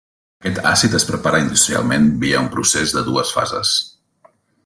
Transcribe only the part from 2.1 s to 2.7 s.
via un